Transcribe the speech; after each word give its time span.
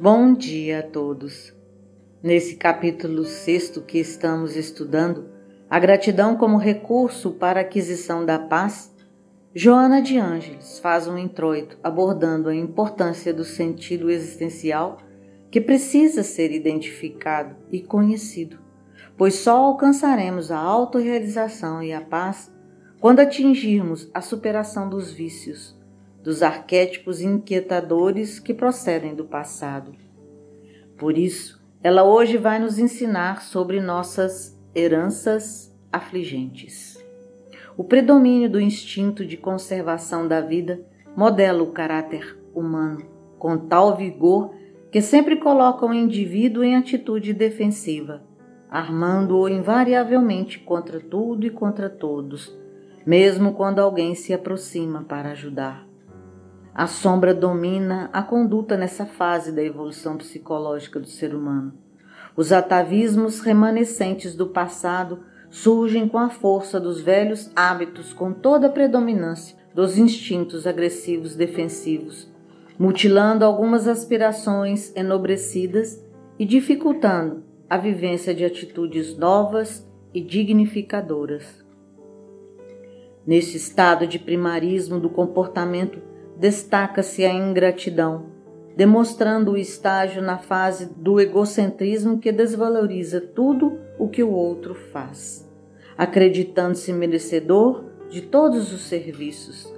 Bom 0.00 0.34
dia 0.34 0.80
a 0.80 0.82
todos. 0.82 1.54
Nesse 2.20 2.56
capítulo 2.56 3.24
sexto 3.24 3.80
que 3.80 3.98
estamos 3.98 4.56
estudando, 4.56 5.28
a 5.70 5.78
gratidão 5.78 6.36
como 6.36 6.58
recurso 6.58 7.30
para 7.30 7.60
a 7.60 7.62
aquisição 7.62 8.26
da 8.26 8.36
paz, 8.36 8.92
Joana 9.54 10.02
de 10.02 10.18
Ângeles 10.18 10.80
faz 10.80 11.06
um 11.06 11.16
introito 11.16 11.78
abordando 11.80 12.48
a 12.48 12.54
importância 12.54 13.32
do 13.32 13.44
sentido 13.44 14.10
existencial 14.10 14.98
que 15.48 15.60
precisa 15.60 16.24
ser 16.24 16.50
identificado 16.50 17.54
e 17.70 17.80
conhecido, 17.80 18.58
pois 19.16 19.36
só 19.36 19.56
alcançaremos 19.58 20.50
a 20.50 20.58
autorrealização 20.58 21.80
e 21.80 21.92
a 21.92 22.00
paz 22.00 22.52
quando 23.00 23.20
atingirmos 23.20 24.10
a 24.12 24.20
superação 24.20 24.88
dos 24.88 25.12
vícios, 25.12 25.78
dos 26.24 26.42
arquétipos 26.42 27.20
inquietadores 27.20 28.40
que 28.40 28.54
procedem 28.54 29.14
do 29.14 29.26
passado. 29.26 29.92
Por 30.96 31.18
isso, 31.18 31.62
ela 31.82 32.02
hoje 32.02 32.38
vai 32.38 32.58
nos 32.58 32.78
ensinar 32.78 33.42
sobre 33.42 33.78
nossas 33.78 34.58
heranças 34.74 35.70
afligentes. 35.92 36.98
O 37.76 37.84
predomínio 37.84 38.48
do 38.48 38.58
instinto 38.58 39.26
de 39.26 39.36
conservação 39.36 40.26
da 40.26 40.40
vida 40.40 40.80
modela 41.14 41.62
o 41.62 41.72
caráter 41.72 42.38
humano 42.54 43.12
com 43.38 43.58
tal 43.58 43.94
vigor 43.94 44.54
que 44.90 45.02
sempre 45.02 45.36
coloca 45.36 45.84
o 45.84 45.92
indivíduo 45.92 46.64
em 46.64 46.74
atitude 46.74 47.34
defensiva, 47.34 48.22
armando-o 48.70 49.46
invariavelmente 49.46 50.60
contra 50.60 50.98
tudo 50.98 51.44
e 51.44 51.50
contra 51.50 51.90
todos, 51.90 52.56
mesmo 53.04 53.52
quando 53.52 53.80
alguém 53.80 54.14
se 54.14 54.32
aproxima 54.32 55.02
para 55.02 55.32
ajudar. 55.32 55.93
A 56.74 56.88
sombra 56.88 57.32
domina 57.32 58.10
a 58.12 58.20
conduta 58.20 58.76
nessa 58.76 59.06
fase 59.06 59.52
da 59.52 59.62
evolução 59.62 60.16
psicológica 60.16 60.98
do 60.98 61.06
ser 61.06 61.32
humano. 61.32 61.72
Os 62.36 62.50
atavismos 62.50 63.38
remanescentes 63.38 64.34
do 64.34 64.48
passado 64.48 65.20
surgem 65.48 66.08
com 66.08 66.18
a 66.18 66.28
força 66.28 66.80
dos 66.80 67.00
velhos 67.00 67.48
hábitos, 67.54 68.12
com 68.12 68.32
toda 68.32 68.66
a 68.66 68.70
predominância 68.70 69.56
dos 69.72 69.96
instintos 69.96 70.66
agressivos 70.66 71.36
defensivos, 71.36 72.28
mutilando 72.76 73.44
algumas 73.44 73.86
aspirações 73.86 74.92
enobrecidas 74.96 76.04
e 76.36 76.44
dificultando 76.44 77.44
a 77.70 77.78
vivência 77.78 78.34
de 78.34 78.44
atitudes 78.44 79.16
novas 79.16 79.88
e 80.12 80.20
dignificadoras. 80.20 81.64
Nesse 83.24 83.56
estado 83.56 84.08
de 84.08 84.18
primarismo 84.18 84.98
do 84.98 85.08
comportamento 85.08 86.13
destaca-se 86.36 87.24
a 87.24 87.32
ingratidão, 87.32 88.26
demonstrando 88.76 89.52
o 89.52 89.56
estágio 89.56 90.20
na 90.20 90.38
fase 90.38 90.86
do 90.96 91.20
egocentrismo 91.20 92.18
que 92.18 92.32
desvaloriza 92.32 93.20
tudo 93.20 93.78
o 93.98 94.08
que 94.08 94.22
o 94.22 94.30
outro 94.30 94.74
faz, 94.74 95.48
acreditando-se 95.96 96.92
merecedor 96.92 97.84
de 98.08 98.22
todos 98.22 98.72
os 98.72 98.82
serviços. 98.82 99.72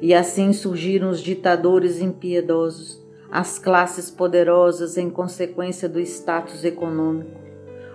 E 0.00 0.14
assim 0.14 0.52
surgiram 0.52 1.10
os 1.10 1.20
ditadores 1.20 2.00
impiedosos, 2.00 3.04
as 3.30 3.58
classes 3.58 4.10
poderosas 4.10 4.96
em 4.96 5.10
consequência 5.10 5.88
do 5.88 6.00
status 6.00 6.64
econômico, 6.64 7.38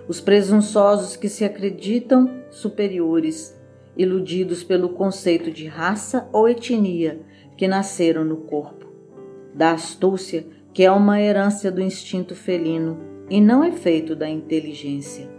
os 0.06 0.20
presunçosos 0.20 1.16
que 1.16 1.30
se 1.30 1.44
acreditam 1.44 2.42
superiores, 2.50 3.58
iludidos 3.96 4.62
pelo 4.62 4.90
conceito 4.90 5.50
de 5.50 5.66
raça 5.66 6.28
ou 6.30 6.48
etnia 6.48 7.20
que 7.56 7.68
nasceram 7.68 8.24
no 8.24 8.38
corpo, 8.38 8.86
da 9.54 9.72
astúcia, 9.72 10.46
que 10.72 10.82
é 10.82 10.90
uma 10.90 11.20
herança 11.20 11.70
do 11.70 11.80
instinto 11.80 12.34
felino 12.34 12.98
e 13.30 13.40
não 13.40 13.62
é 13.62 13.70
da 14.16 14.28
inteligência. 14.28 15.30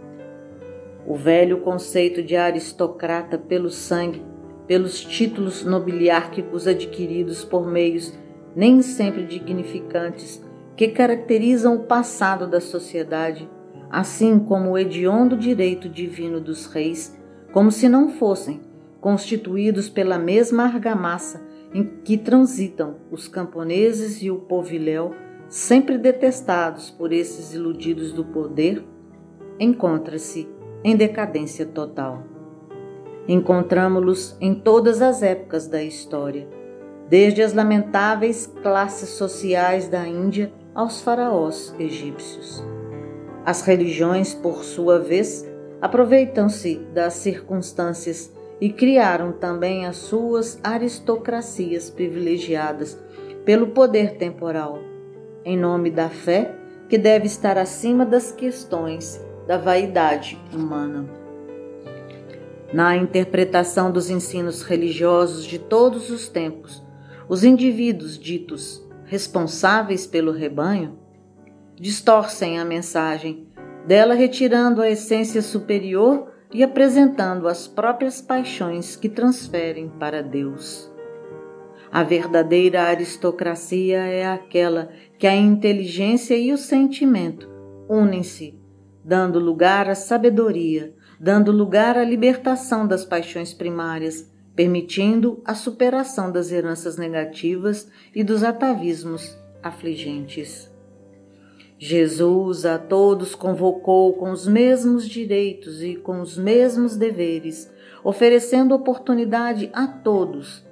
O 1.06 1.14
velho 1.14 1.60
conceito 1.60 2.22
de 2.22 2.34
aristocrata 2.34 3.38
pelo 3.38 3.70
sangue, 3.70 4.22
pelos 4.66 5.00
títulos 5.00 5.64
nobiliárquicos 5.64 6.66
adquiridos 6.66 7.44
por 7.44 7.66
meios 7.66 8.12
nem 8.56 8.80
sempre 8.80 9.24
dignificantes 9.24 10.42
que 10.74 10.88
caracterizam 10.88 11.76
o 11.76 11.84
passado 11.84 12.46
da 12.46 12.60
sociedade, 12.60 13.48
assim 13.90 14.38
como 14.38 14.70
o 14.70 14.78
hediondo 14.78 15.36
direito 15.36 15.88
divino 15.88 16.40
dos 16.40 16.66
reis, 16.66 17.16
como 17.52 17.70
se 17.70 17.88
não 17.88 18.08
fossem 18.08 18.60
constituídos 19.00 19.88
pela 19.88 20.18
mesma 20.18 20.64
argamassa 20.64 21.45
em 21.74 21.84
que 22.04 22.16
transitam 22.16 22.96
os 23.10 23.28
camponeses 23.28 24.22
e 24.22 24.30
o 24.30 24.36
poviléu, 24.36 25.14
sempre 25.48 25.98
detestados 25.98 26.90
por 26.90 27.12
esses 27.12 27.54
iludidos 27.54 28.12
do 28.12 28.24
poder, 28.24 28.84
encontra-se 29.58 30.48
em 30.82 30.96
decadência 30.96 31.66
total. 31.66 32.22
Encontramos-los 33.28 34.36
em 34.40 34.54
todas 34.54 35.02
as 35.02 35.22
épocas 35.22 35.66
da 35.66 35.82
história, 35.82 36.48
desde 37.08 37.42
as 37.42 37.52
lamentáveis 37.52 38.46
classes 38.62 39.10
sociais 39.10 39.88
da 39.88 40.06
Índia 40.06 40.52
aos 40.74 41.00
faraós 41.00 41.74
egípcios. 41.78 42.64
As 43.44 43.62
religiões, 43.62 44.34
por 44.34 44.64
sua 44.64 44.98
vez, 44.98 45.48
aproveitam-se 45.80 46.76
das 46.92 47.14
circunstâncias 47.14 48.32
e 48.60 48.70
criaram 48.70 49.32
também 49.32 49.86
as 49.86 49.96
suas 49.96 50.58
aristocracias 50.62 51.90
privilegiadas 51.90 52.98
pelo 53.44 53.68
poder 53.68 54.16
temporal, 54.16 54.78
em 55.44 55.56
nome 55.56 55.90
da 55.90 56.08
fé 56.08 56.54
que 56.88 56.96
deve 56.96 57.26
estar 57.26 57.58
acima 57.58 58.06
das 58.06 58.32
questões 58.32 59.20
da 59.46 59.56
vaidade 59.56 60.38
humana. 60.52 61.08
Na 62.72 62.96
interpretação 62.96 63.92
dos 63.92 64.10
ensinos 64.10 64.62
religiosos 64.62 65.44
de 65.44 65.58
todos 65.58 66.10
os 66.10 66.28
tempos, 66.28 66.82
os 67.28 67.44
indivíduos 67.44 68.18
ditos 68.18 68.84
responsáveis 69.04 70.06
pelo 70.06 70.32
rebanho 70.32 70.98
distorcem 71.76 72.58
a 72.58 72.64
mensagem, 72.64 73.46
dela 73.86 74.14
retirando 74.14 74.82
a 74.82 74.90
essência 74.90 75.42
superior 75.42 76.32
e 76.56 76.62
apresentando 76.62 77.48
as 77.48 77.68
próprias 77.68 78.22
paixões 78.22 78.96
que 78.96 79.10
transferem 79.10 79.90
para 79.90 80.22
Deus. 80.22 80.90
A 81.92 82.02
verdadeira 82.02 82.84
aristocracia 82.84 83.98
é 83.98 84.26
aquela 84.26 84.88
que 85.18 85.26
a 85.26 85.36
inteligência 85.36 86.34
e 86.34 86.54
o 86.54 86.56
sentimento 86.56 87.46
unem-se, 87.86 88.58
dando 89.04 89.38
lugar 89.38 89.90
à 89.90 89.94
sabedoria, 89.94 90.94
dando 91.20 91.52
lugar 91.52 91.98
à 91.98 92.02
libertação 92.02 92.88
das 92.88 93.04
paixões 93.04 93.52
primárias, 93.52 94.32
permitindo 94.54 95.42
a 95.44 95.54
superação 95.54 96.32
das 96.32 96.50
heranças 96.50 96.96
negativas 96.96 97.86
e 98.14 98.24
dos 98.24 98.42
atavismos 98.42 99.38
afligentes. 99.62 100.74
Jesus 101.78 102.64
a 102.64 102.78
todos 102.78 103.34
convocou 103.34 104.14
com 104.14 104.30
os 104.30 104.46
mesmos 104.46 105.06
direitos 105.06 105.82
e 105.82 105.94
com 105.94 106.22
os 106.22 106.38
mesmos 106.38 106.96
deveres, 106.96 107.70
oferecendo 108.02 108.74
oportunidade 108.74 109.68
a 109.74 109.86
todos, 109.86 110.64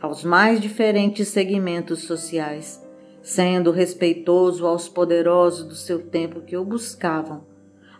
aos 0.00 0.22
mais 0.22 0.60
diferentes 0.60 1.28
segmentos 1.28 2.04
sociais, 2.04 2.80
sendo 3.20 3.72
respeitoso 3.72 4.64
aos 4.64 4.88
poderosos 4.88 5.64
do 5.64 5.74
seu 5.74 6.00
tempo 6.06 6.42
que 6.42 6.56
o 6.56 6.64
buscavam. 6.64 7.44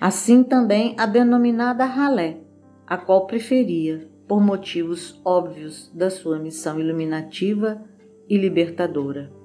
Assim 0.01 0.45
também 0.45 0.95
a 0.97 1.07
denominada 1.07 1.85
ralé, 1.85 2.39
a 2.87 2.97
qual 2.97 3.27
preferia, 3.27 4.09
por 4.29 4.41
motivos 4.41 5.21
óbvios 5.25 5.91
da 5.93 6.11
sua 6.11 6.39
missão 6.39 6.79
iluminativa 6.79 7.83
e 8.29 8.39
libertadora 8.39 9.42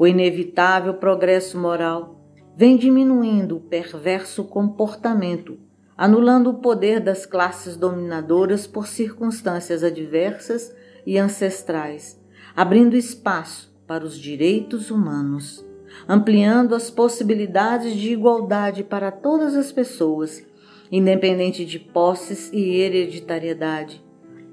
o 0.00 0.06
inevitável 0.06 0.94
progresso 0.94 1.58
moral 1.58 2.24
vem 2.56 2.78
diminuindo 2.78 3.58
o 3.58 3.60
perverso 3.60 4.44
comportamento, 4.44 5.58
anulando 5.94 6.48
o 6.48 6.54
poder 6.54 7.00
das 7.00 7.26
classes 7.26 7.76
dominadoras 7.76 8.66
por 8.66 8.86
circunstâncias 8.86 9.84
adversas 9.84 10.74
e 11.04 11.18
ancestrais, 11.18 12.18
abrindo 12.56 12.96
espaço 12.96 13.76
para 13.86 14.02
os 14.02 14.18
direitos 14.18 14.90
humanos, 14.90 15.66
ampliando 16.08 16.74
as 16.74 16.90
possibilidades 16.90 17.94
de 17.94 18.10
igualdade 18.10 18.82
para 18.82 19.12
todas 19.12 19.54
as 19.54 19.70
pessoas, 19.70 20.42
independente 20.90 21.66
de 21.66 21.78
posses 21.78 22.50
e 22.54 22.76
hereditariedade. 22.76 24.02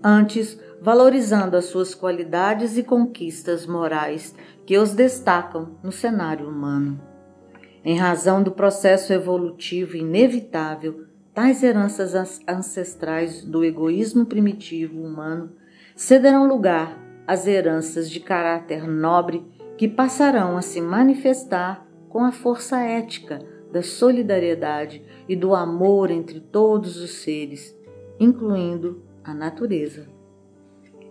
Antes, 0.03 0.59
valorizando 0.81 1.57
as 1.57 1.65
suas 1.65 1.95
qualidades 1.95 2.77
e 2.77 2.83
conquistas 2.83 3.65
morais 3.65 4.35
que 4.65 4.77
os 4.77 4.93
destacam 4.93 5.77
no 5.83 5.91
cenário 5.91 6.47
humano. 6.47 7.01
Em 7.83 7.97
razão 7.97 8.43
do 8.43 8.51
processo 8.51 9.11
evolutivo 9.13 9.95
inevitável, 9.95 11.05
tais 11.33 11.63
heranças 11.63 12.13
ancestrais 12.47 13.43
do 13.43 13.63
egoísmo 13.63 14.25
primitivo 14.25 15.01
humano 15.01 15.51
cederão 15.95 16.47
lugar 16.47 16.97
às 17.25 17.47
heranças 17.47 18.09
de 18.09 18.19
caráter 18.19 18.87
nobre 18.87 19.45
que 19.77 19.87
passarão 19.87 20.57
a 20.57 20.61
se 20.61 20.81
manifestar 20.81 21.85
com 22.09 22.23
a 22.23 22.31
força 22.31 22.79
ética 22.79 23.39
da 23.71 23.81
solidariedade 23.81 25.03
e 25.27 25.35
do 25.35 25.53
amor 25.53 26.09
entre 26.09 26.39
todos 26.39 26.97
os 26.97 27.21
seres, 27.21 27.77
incluindo 28.19 29.06
a 29.27 29.33
natureza. 29.33 30.07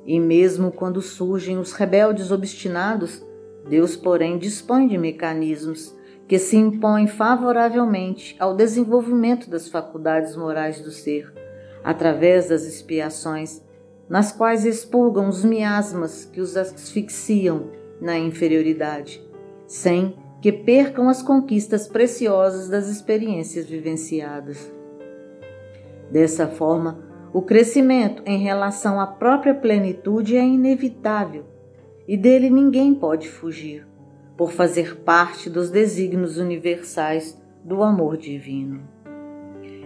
E 0.06 0.18
mesmo 0.18 0.72
quando 0.72 1.02
surgem 1.02 1.58
os 1.58 1.72
rebeldes 1.72 2.30
obstinados, 2.30 3.22
Deus, 3.68 3.94
porém, 3.94 4.38
dispõe 4.38 4.88
de 4.88 4.96
mecanismos 4.96 5.94
que 6.26 6.38
se 6.38 6.56
impõem 6.56 7.06
favoravelmente 7.06 8.34
ao 8.38 8.56
desenvolvimento 8.56 9.50
das 9.50 9.68
faculdades 9.68 10.34
morais 10.34 10.80
do 10.80 10.90
ser, 10.90 11.30
através 11.84 12.48
das 12.48 12.64
expiações, 12.64 13.62
nas 14.08 14.32
quais 14.32 14.64
expurgam 14.64 15.28
os 15.28 15.44
miasmas 15.44 16.24
que 16.24 16.40
os 16.40 16.56
asfixiam 16.56 17.70
na 18.00 18.18
inferioridade, 18.18 19.22
sem 19.66 20.16
que 20.40 20.52
percam 20.52 21.08
as 21.08 21.22
conquistas 21.22 21.86
preciosas 21.86 22.68
das 22.68 22.88
experiências 22.88 23.66
vivenciadas. 23.66 24.72
Dessa 26.10 26.46
forma, 26.46 27.05
o 27.32 27.42
crescimento 27.42 28.22
em 28.24 28.38
relação 28.38 29.00
à 29.00 29.06
própria 29.06 29.54
plenitude 29.54 30.36
é 30.36 30.44
inevitável 30.44 31.44
e 32.08 32.16
dele 32.16 32.48
ninguém 32.48 32.94
pode 32.94 33.28
fugir, 33.28 33.86
por 34.36 34.52
fazer 34.52 34.96
parte 34.98 35.50
dos 35.50 35.70
desígnios 35.70 36.38
universais 36.38 37.40
do 37.64 37.82
amor 37.82 38.16
divino. 38.16 38.80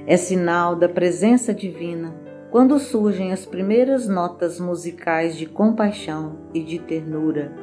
É 0.07 0.17
sinal 0.17 0.77
da 0.77 0.89
presença 0.89 1.55
divina 1.55 2.15
quando 2.51 2.79
surgem 2.79 3.33
as 3.33 3.47
primeiras 3.47 4.09
notas 4.09 4.59
musicais 4.59 5.37
de 5.37 5.47
compaixão 5.47 6.39
e 6.53 6.63
de 6.63 6.79
ternura, 6.81 7.55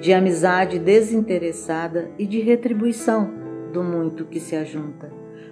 de 0.00 0.12
amizade 0.12 0.78
desinteressada 0.78 2.10
e 2.18 2.26
de 2.26 2.40
retribuição 2.40 3.30
do 3.72 3.82
muito 3.82 4.24
que 4.24 4.38
se 4.38 4.54
ajunta, 4.54 5.10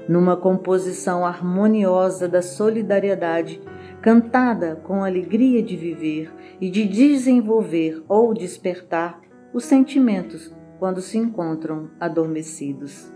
numa 0.08 0.36
composição 0.36 1.24
harmoniosa 1.24 2.28
da 2.28 2.42
solidariedade 2.42 3.60
cantada 4.00 4.76
com 4.84 5.02
alegria 5.02 5.62
de 5.62 5.76
viver 5.76 6.32
e 6.60 6.70
de 6.70 6.86
desenvolver 6.86 8.02
ou 8.08 8.32
despertar 8.32 9.20
os 9.52 9.64
sentimentos 9.64 10.54
quando 10.78 11.00
se 11.00 11.18
encontram 11.18 11.90
adormecidos. 11.98 13.12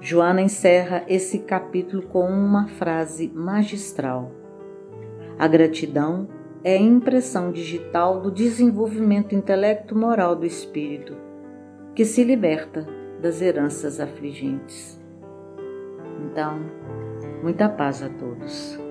Joana 0.00 0.42
encerra 0.42 1.04
esse 1.06 1.38
capítulo 1.40 2.02
com 2.02 2.26
uma 2.26 2.66
frase 2.66 3.30
magistral. 3.34 4.32
A 5.38 5.46
gratidão 5.46 6.28
é 6.62 6.76
a 6.76 6.80
impressão 6.80 7.52
digital 7.52 8.20
do 8.20 8.30
desenvolvimento 8.30 9.34
intelecto-moral 9.34 10.34
do 10.34 10.46
espírito, 10.46 11.16
que 11.94 12.04
se 12.04 12.24
liberta 12.24 12.86
das 13.20 13.40
heranças 13.40 14.00
afligentes. 14.00 15.03
Então, 16.34 16.58
muita 17.44 17.68
paz 17.68 18.02
a 18.02 18.08
todos. 18.08 18.83